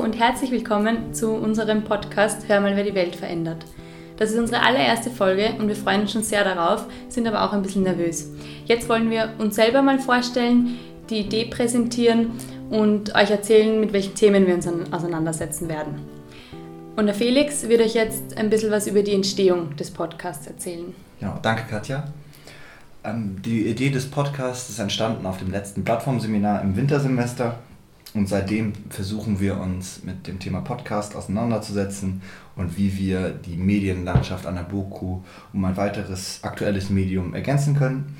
[0.00, 3.66] und herzlich willkommen zu unserem Podcast Hör mal, wer die Welt verändert.
[4.16, 7.52] Das ist unsere allererste Folge und wir freuen uns schon sehr darauf, sind aber auch
[7.52, 8.30] ein bisschen nervös.
[8.64, 10.78] Jetzt wollen wir uns selber mal vorstellen,
[11.10, 12.30] die Idee präsentieren
[12.70, 15.96] und euch erzählen, mit welchen Themen wir uns auseinandersetzen werden.
[16.96, 20.94] Und der Felix wird euch jetzt ein bisschen was über die Entstehung des Podcasts erzählen.
[21.20, 22.04] Ja, danke Katja.
[23.04, 27.58] Ähm, die Idee des Podcasts ist entstanden auf dem letzten Plattformseminar im Wintersemester
[28.14, 32.22] und seitdem versuchen wir uns mit dem Thema Podcast auseinanderzusetzen
[32.56, 38.16] und wie wir die Medienlandschaft an der BOKU um ein weiteres aktuelles Medium ergänzen können,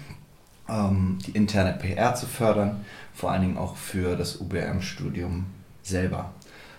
[0.68, 5.46] ähm, die interne PR zu fördern, vor allen Dingen auch für das UBM-Studium
[5.82, 6.32] selber.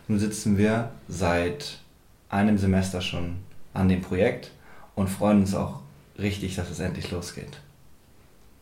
[0.08, 1.80] Nun sitzen wir seit
[2.30, 3.38] einem Semester schon
[3.74, 4.52] an dem Projekt
[4.96, 5.82] und freuen uns auch
[6.18, 7.60] richtig, dass es endlich losgeht.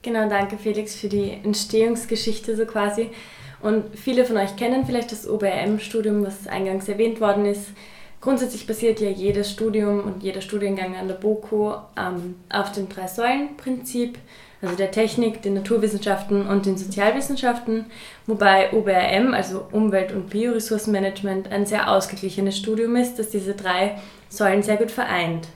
[0.02, 3.10] Genau, danke Felix für die Entstehungsgeschichte so quasi.
[3.62, 7.68] Und viele von euch kennen vielleicht das OBM-Studium, was eingangs erwähnt worden ist.
[8.22, 14.18] Grundsätzlich basiert ja jedes Studium und jeder Studiengang an der BOKU ähm, auf dem Drei-Säulen-Prinzip,
[14.62, 17.86] also der Technik, den Naturwissenschaften und den Sozialwissenschaften,
[18.28, 24.64] wobei OBRM, also Umwelt- und Bioressourcenmanagement, ein sehr ausgeglichenes Studium ist, das diese drei Säulen
[24.64, 25.48] sehr gut vereint.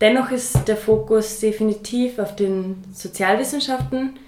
[0.00, 4.18] Dennoch ist der Fokus definitiv auf den Sozialwissenschaften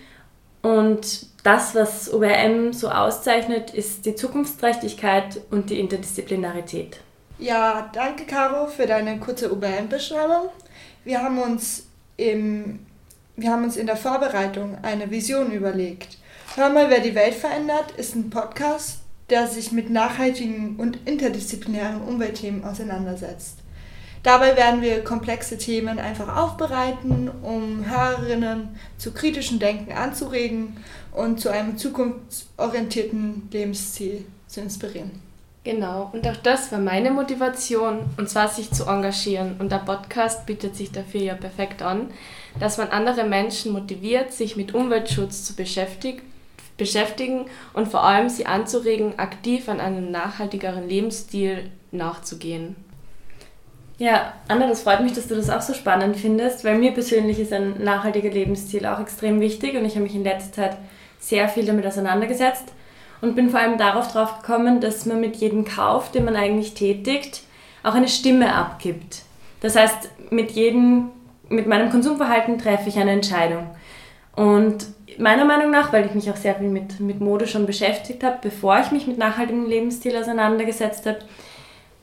[0.62, 7.00] und das, was OBM so auszeichnet, ist die Zukunftsträchtigkeit und die Interdisziplinarität.
[7.38, 10.48] Ja, danke Caro für deine kurze OBM-Beschreibung.
[11.04, 12.80] Wir haben uns im
[13.38, 16.18] wir haben uns in der Vorbereitung eine Vision überlegt.
[16.56, 18.98] Hör mal, wer die Welt verändert, ist ein Podcast,
[19.30, 23.58] der sich mit nachhaltigen und interdisziplinären Umweltthemen auseinandersetzt.
[24.28, 30.76] Dabei werden wir komplexe Themen einfach aufbereiten, um Hörerinnen zu kritischem Denken anzuregen
[31.12, 35.12] und zu einem zukunftsorientierten Lebensstil zu inspirieren.
[35.64, 39.56] Genau, und auch das war meine Motivation, und zwar sich zu engagieren.
[39.60, 42.10] Und der Podcast bietet sich dafür ja perfekt an,
[42.60, 46.20] dass man andere Menschen motiviert, sich mit Umweltschutz zu beschäftigen,
[46.76, 52.76] beschäftigen und vor allem sie anzuregen, aktiv an einem nachhaltigeren Lebensstil nachzugehen.
[53.98, 57.40] Ja, Anna, das freut mich, dass du das auch so spannend findest, weil mir persönlich
[57.40, 60.76] ist ein nachhaltiger Lebensstil auch extrem wichtig und ich habe mich in letzter Zeit
[61.18, 62.72] sehr viel damit auseinandergesetzt
[63.20, 66.74] und bin vor allem darauf drauf gekommen, dass man mit jedem Kauf, den man eigentlich
[66.74, 67.42] tätigt,
[67.82, 69.22] auch eine Stimme abgibt.
[69.60, 71.08] Das heißt, mit jedem,
[71.48, 73.66] mit meinem Konsumverhalten treffe ich eine Entscheidung.
[74.36, 74.86] Und
[75.18, 78.38] meiner Meinung nach, weil ich mich auch sehr viel mit, mit Mode schon beschäftigt habe,
[78.42, 81.18] bevor ich mich mit nachhaltigem Lebensstil auseinandergesetzt habe,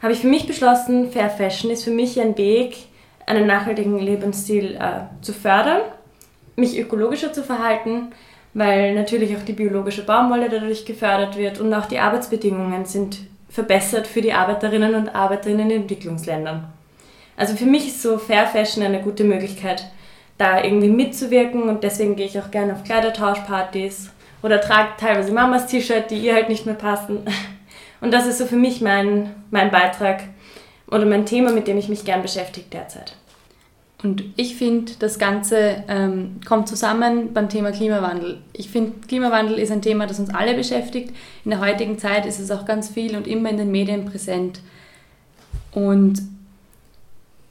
[0.01, 2.77] habe ich für mich beschlossen, Fair Fashion ist für mich ein Weg,
[3.25, 5.81] einen nachhaltigen Lebensstil äh, zu fördern,
[6.55, 8.11] mich ökologischer zu verhalten,
[8.53, 13.19] weil natürlich auch die biologische Baumwolle dadurch gefördert wird und auch die Arbeitsbedingungen sind
[13.49, 16.67] verbessert für die Arbeiterinnen und Arbeiter in den Entwicklungsländern.
[17.37, 19.85] Also für mich ist so Fair Fashion eine gute Möglichkeit,
[20.37, 24.11] da irgendwie mitzuwirken und deswegen gehe ich auch gerne auf Kleidertauschpartys
[24.43, 27.25] oder trage teilweise Mamas T-Shirt, die ihr halt nicht mehr passen.
[28.01, 30.23] Und das ist so für mich mein, mein Beitrag
[30.87, 33.15] oder mein Thema, mit dem ich mich gern beschäftige derzeit.
[34.03, 38.39] Und ich finde, das Ganze ähm, kommt zusammen beim Thema Klimawandel.
[38.53, 41.15] Ich finde, Klimawandel ist ein Thema, das uns alle beschäftigt.
[41.43, 44.59] In der heutigen Zeit ist es auch ganz viel und immer in den Medien präsent.
[45.71, 46.21] Und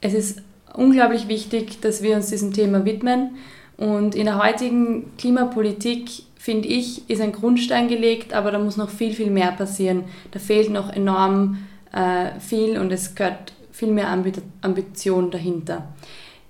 [0.00, 0.43] es ist
[0.75, 3.37] unglaublich wichtig, dass wir uns diesem Thema widmen.
[3.77, 8.91] Und in der heutigen Klimapolitik finde ich, ist ein Grundstein gelegt, aber da muss noch
[8.91, 10.05] viel, viel mehr passieren.
[10.31, 11.56] Da fehlt noch enorm
[11.91, 14.15] äh, viel und es gehört viel mehr
[14.60, 15.88] Ambition dahinter.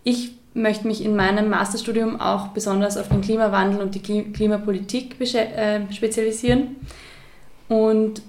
[0.03, 4.03] Ich möchte mich in meinem Masterstudium auch besonders auf den Klimawandel und die
[4.33, 6.75] Klimapolitik äh, spezialisieren.
[7.69, 8.21] Und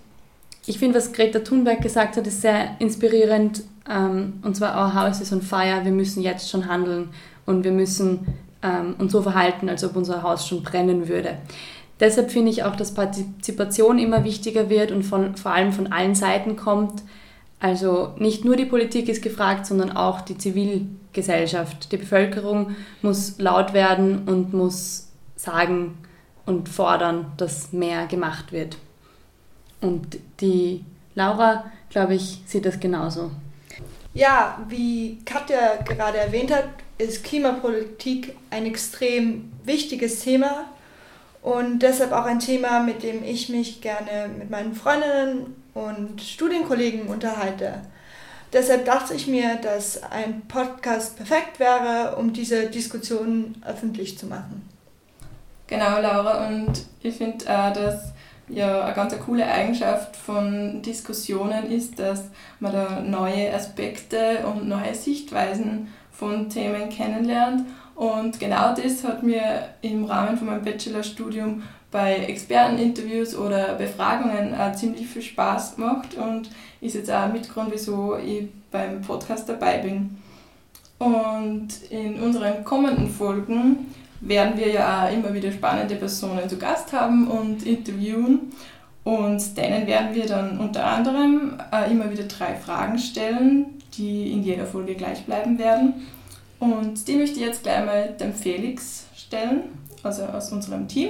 [0.68, 3.64] ich finde, was Greta Thunberg gesagt hat, ist sehr inspirierend.
[3.90, 7.09] Ähm, und zwar, our house is on fire, wir müssen jetzt schon handeln
[7.48, 8.28] und wir müssen
[8.66, 11.38] ähm, und so verhalten, als ob unser Haus schon brennen würde.
[12.00, 16.16] Deshalb finde ich auch, dass Partizipation immer wichtiger wird und von, vor allem von allen
[16.16, 17.04] Seiten kommt.
[17.60, 21.92] Also nicht nur die Politik ist gefragt, sondern auch die Zivilgesellschaft.
[21.92, 25.07] Die Bevölkerung muss laut werden und muss
[25.38, 25.98] sagen
[26.45, 28.78] und fordern, dass mehr gemacht wird.
[29.80, 30.84] Und die
[31.16, 33.31] Laura, glaube ich, sieht das genauso.
[34.15, 40.69] Ja, wie Katja gerade erwähnt hat, ist Klimapolitik ein extrem wichtiges Thema
[41.41, 47.07] und deshalb auch ein Thema, mit dem ich mich gerne mit meinen Freundinnen und Studienkollegen
[47.07, 47.81] unterhalte.
[48.53, 54.65] Deshalb dachte ich mir, dass ein Podcast perfekt wäre, um diese Diskussion öffentlich zu machen.
[55.67, 56.47] Genau, Laura.
[56.47, 58.13] Und ich finde, äh, dass
[58.50, 62.25] ja eine ganz coole Eigenschaft von Diskussionen ist, dass
[62.59, 67.65] man da neue Aspekte und neue Sichtweisen von Themen kennenlernt.
[67.95, 74.74] Und genau das hat mir im Rahmen von meinem Bachelorstudium bei Experteninterviews oder Befragungen auch
[74.74, 76.50] ziemlich viel Spaß gemacht und
[76.81, 80.18] ist jetzt auch ein Mitgrund, wieso ich beim Podcast dabei bin.
[81.00, 83.94] Und in unseren kommenden Folgen
[84.25, 88.51] werden wir ja auch immer wieder spannende Personen zu Gast haben und interviewen.
[89.04, 93.68] Und denen werden wir dann unter anderem äh, immer wieder drei Fragen stellen,
[93.98, 95.94] die in jeder Folge gleich bleiben werden.
[96.60, 99.63] Und die möchte ich jetzt gleich mal dem Felix stellen,
[100.01, 101.10] also aus unserem Team.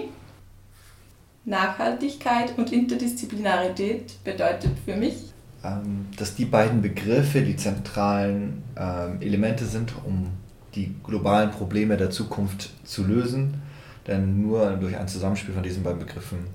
[1.45, 5.31] Nachhaltigkeit und Interdisziplinarität bedeutet für mich,
[5.63, 10.27] ähm, dass die beiden Begriffe die zentralen ähm, Elemente sind, um
[10.75, 13.62] die globalen Probleme der Zukunft zu lösen.
[14.07, 16.48] Denn nur durch ein Zusammenspiel von diesen beiden Begriffen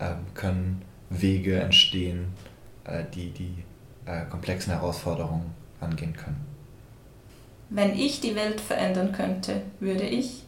[0.00, 2.26] ähm, können Wege entstehen,
[2.84, 3.54] äh, die die
[4.06, 6.44] äh, komplexen Herausforderungen angehen können.
[7.70, 10.44] Wenn ich die Welt verändern könnte, würde ich?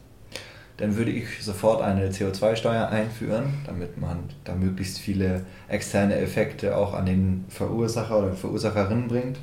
[0.77, 6.95] Dann würde ich sofort eine CO2-Steuer einführen, damit man da möglichst viele externe Effekte auch
[6.95, 9.39] an den Verursacher oder Verursacherinnen bringt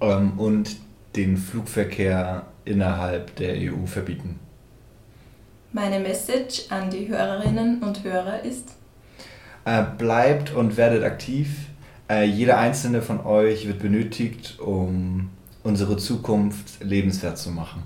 [0.00, 0.76] ähm, und
[1.16, 4.38] den Flugverkehr innerhalb der EU verbieten.
[5.72, 8.76] Meine Message an die Hörerinnen und Hörer ist?
[9.64, 11.66] Äh, bleibt und werdet aktiv.
[12.08, 15.30] Äh, jeder einzelne von euch wird benötigt, um
[15.62, 17.82] unsere Zukunft lebenswert zu machen.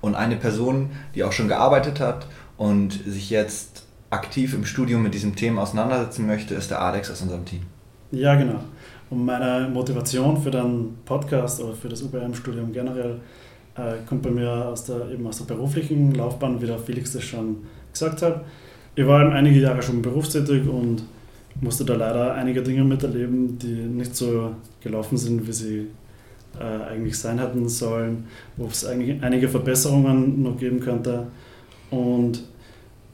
[0.00, 2.26] Und eine Person, die auch schon gearbeitet hat
[2.56, 7.20] und sich jetzt aktiv im Studium mit diesem Thema auseinandersetzen möchte, ist der Alex aus
[7.20, 7.62] unserem Team.
[8.12, 8.60] Ja, genau.
[9.10, 13.18] Und meine Motivation für den Podcast oder für das UBM-Studium generell
[13.76, 17.24] äh, kommt bei mir aus der, eben aus der beruflichen Laufbahn, wie der Felix das
[17.24, 17.58] schon
[17.92, 18.44] gesagt hat.
[18.94, 21.02] Ich war eben einige Jahre schon berufstätig und
[21.60, 25.86] musste da leider einige Dinge miterleben, die nicht so gelaufen sind, wie sie
[26.58, 28.26] äh, eigentlich sein hätten sollen,
[28.56, 31.26] wo es eigentlich einige Verbesserungen noch geben könnte.
[31.90, 32.42] Und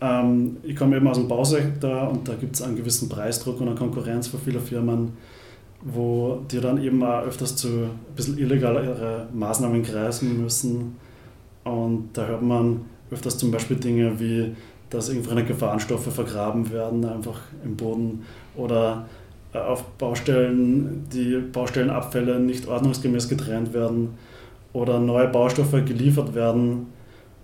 [0.00, 3.68] ähm, ich komme eben aus dem Bausektor und da gibt es einen gewissen Preisdruck und
[3.68, 5.12] eine Konkurrenz für viele Firmen,
[5.88, 10.96] wo die dann eben auch öfters zu ein bisschen illegalere Maßnahmen greifen müssen.
[11.62, 12.80] Und da hört man
[13.10, 14.54] öfters zum Beispiel Dinge wie,
[14.90, 18.24] dass irgendwelche Gefahrenstoffe vergraben werden, einfach im Boden
[18.56, 19.06] oder
[19.52, 24.14] äh, auf Baustellen die Baustellenabfälle nicht ordnungsgemäß getrennt werden
[24.72, 26.86] oder neue Baustoffe geliefert werden,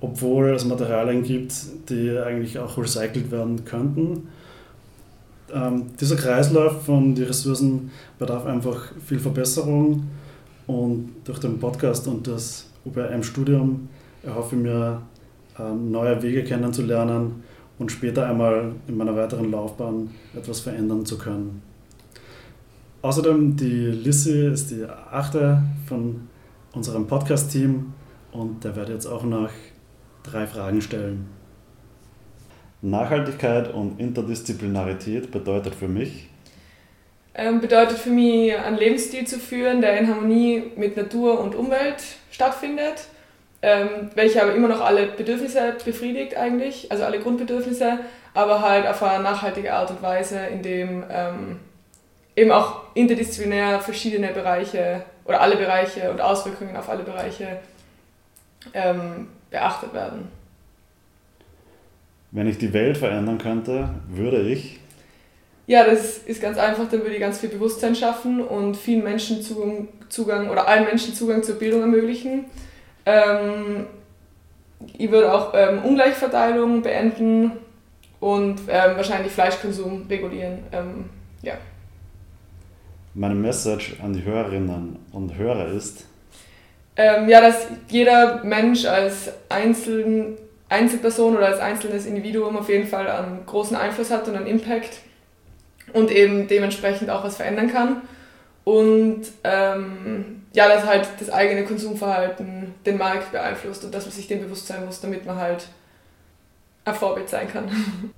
[0.00, 1.54] obwohl es Materialien gibt,
[1.88, 4.28] die eigentlich auch recycelt werden könnten.
[5.52, 10.04] Ähm, dieser Kreislauf von den Ressourcen bedarf einfach viel Verbesserung
[10.66, 13.88] und durch den Podcast und das UBM-Studium
[14.22, 15.02] erhoffe ich mir,
[15.58, 17.42] äh, neue Wege kennenzulernen
[17.78, 21.60] und später einmal in meiner weiteren Laufbahn etwas verändern zu können.
[23.02, 26.28] Außerdem, die Lissy ist die achte von
[26.72, 27.92] unserem Podcast-Team
[28.30, 29.50] und der wird jetzt auch noch
[30.22, 31.41] drei Fragen stellen.
[32.82, 36.28] Nachhaltigkeit und Interdisziplinarität bedeutet für mich?
[37.34, 42.02] Ähm, bedeutet für mich, einen Lebensstil zu führen, der in Harmonie mit Natur und Umwelt
[42.30, 43.06] stattfindet,
[43.62, 48.00] ähm, welcher aber immer noch alle Bedürfnisse befriedigt eigentlich, also alle Grundbedürfnisse,
[48.34, 51.60] aber halt auf eine nachhaltige Art und Weise, in dem ähm,
[52.34, 57.60] eben auch interdisziplinär verschiedene Bereiche oder alle Bereiche und Auswirkungen auf alle Bereiche
[58.74, 60.41] ähm, beachtet werden.
[62.32, 64.80] Wenn ich die Welt verändern könnte, würde ich.
[65.66, 69.42] Ja, das ist ganz einfach, dann würde ich ganz viel Bewusstsein schaffen und vielen Menschen
[69.42, 72.46] Zugang, Zugang oder allen Menschen Zugang zur Bildung ermöglichen.
[73.06, 73.86] Ähm,
[74.98, 77.52] ich würde auch ähm, Ungleichverteilung beenden
[78.18, 80.60] und ähm, wahrscheinlich Fleischkonsum regulieren.
[80.72, 81.04] Ähm,
[81.42, 81.54] ja.
[83.14, 86.06] Meine Message an die Hörerinnen und Hörer ist,
[86.96, 90.36] ähm, ja, dass jeder Mensch als Einzeln,
[90.72, 94.98] Einzelperson oder als einzelnes Individuum auf jeden Fall einen großen Einfluss hat und einen Impact
[95.92, 98.02] und eben dementsprechend auch was verändern kann.
[98.64, 104.28] Und ähm, ja, dass halt das eigene Konsumverhalten den Markt beeinflusst und dass man sich
[104.28, 105.66] dem bewusst sein muss, damit man halt
[106.84, 107.68] ein Vorbild sein kann.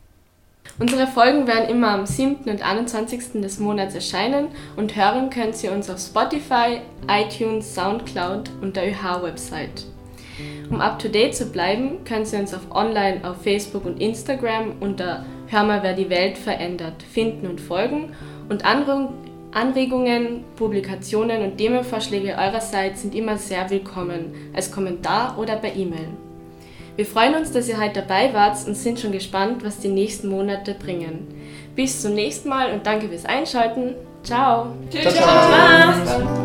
[0.78, 2.50] Unsere Folgen werden immer am 7.
[2.50, 3.40] und 21.
[3.42, 9.84] des Monats erscheinen und hören könnt ihr uns auf Spotify, iTunes, Soundcloud und der ÖH-Website.
[10.70, 14.74] Um up to date zu bleiben, könnt ihr uns auf online auf Facebook und Instagram
[14.80, 18.14] unter Hör mal, wer die Welt verändert finden und folgen
[18.48, 26.08] und Anregungen, Publikationen und Themenvorschläge eurerseits sind immer sehr willkommen als Kommentar oder per E-Mail.
[26.96, 30.28] Wir freuen uns, dass ihr heute dabei wart und sind schon gespannt, was die nächsten
[30.28, 31.26] Monate bringen.
[31.74, 33.94] Bis zum nächsten Mal und danke fürs Einschalten.
[34.22, 34.68] Ciao.
[34.90, 35.14] Tschüss.
[35.14, 36.43] Ciao.